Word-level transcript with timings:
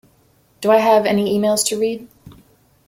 Do 0.61 0.71
I 0.71 0.77
have 0.77 1.05
any 1.05 1.31
emails 1.37 1.63
to 1.67 1.79
read? 1.79 2.07